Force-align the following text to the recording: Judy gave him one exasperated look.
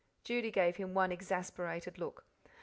Judy 0.23 0.49
gave 0.49 0.77
him 0.77 0.95
one 0.95 1.11
exasperated 1.11 1.99
look. 1.99 2.25